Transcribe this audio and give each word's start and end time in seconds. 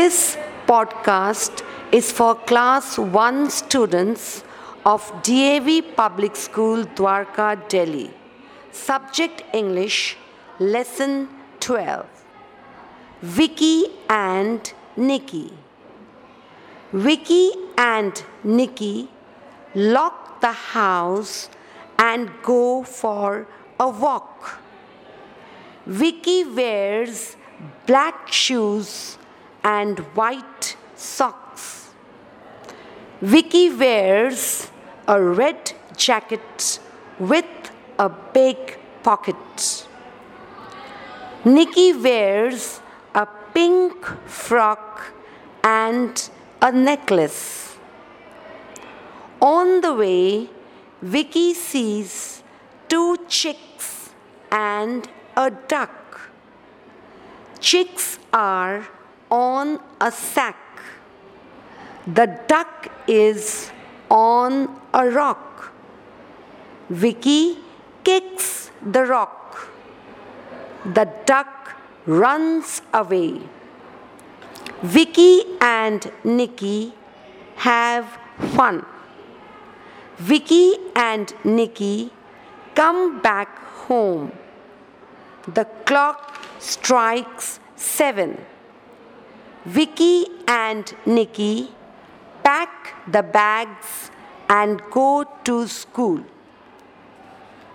This 0.00 0.38
podcast 0.66 1.62
is 1.92 2.10
for 2.10 2.34
class 2.50 2.86
1 2.98 3.50
students 3.50 4.42
of 4.92 5.02
DAV 5.22 5.68
Public 5.94 6.36
School, 6.36 6.84
Dwarka, 7.00 7.48
Delhi. 7.68 8.10
Subject 8.70 9.42
English, 9.52 10.16
Lesson 10.58 11.28
12. 11.58 12.06
Vicky 13.20 13.76
and 14.08 14.72
Nikki. 14.96 15.52
Vicky 16.92 17.50
and 17.76 18.24
Nikki 18.42 18.96
lock 19.74 20.40
the 20.40 20.56
house 20.72 21.50
and 21.98 22.30
go 22.42 22.82
for 22.84 23.46
a 23.78 23.88
walk. 23.90 24.60
Vicky 25.84 26.44
wears 26.44 27.36
black 27.86 28.32
shoes 28.32 29.18
and 29.62 29.98
white 30.14 30.76
socks. 30.94 31.90
Vicky 33.20 33.68
wears 33.70 34.70
a 35.06 35.20
red 35.20 35.72
jacket 35.96 36.80
with 37.18 37.44
a 37.98 38.08
big 38.08 38.78
pocket. 39.02 39.86
Nikki 41.44 41.92
wears 41.92 42.80
a 43.14 43.26
pink 43.54 44.06
frock 44.26 45.12
and 45.62 46.30
a 46.62 46.72
necklace. 46.72 47.76
On 49.40 49.80
the 49.80 49.94
way, 49.94 50.50
Vicky 51.02 51.54
sees 51.54 52.42
two 52.88 53.16
chicks 53.28 54.10
and 54.50 55.08
a 55.36 55.50
duck. 55.50 56.30
Chicks 57.58 58.18
are 58.32 58.86
on 59.30 59.80
a 60.00 60.10
sack. 60.10 60.56
The 62.06 62.40
duck 62.48 62.90
is 63.06 63.70
on 64.10 64.80
a 64.92 65.08
rock. 65.08 65.72
Vicky 66.88 67.58
kicks 68.02 68.70
the 68.82 69.04
rock. 69.04 69.68
The 70.84 71.08
duck 71.26 71.76
runs 72.06 72.82
away. 72.92 73.40
Vicky 74.82 75.42
and 75.60 76.10
Nikki 76.24 76.94
have 77.56 78.18
fun. 78.54 78.84
Vicky 80.16 80.74
and 80.96 81.32
Nikki 81.44 82.10
come 82.74 83.20
back 83.20 83.58
home. 83.86 84.32
The 85.46 85.66
clock 85.84 86.38
strikes 86.58 87.60
seven. 87.76 88.44
Vicky 89.64 90.26
and 90.48 90.94
Nikki 91.04 91.70
pack 92.42 92.94
the 93.12 93.22
bags 93.22 94.10
and 94.48 94.80
go 94.90 95.24
to 95.44 95.66
school. 95.68 96.24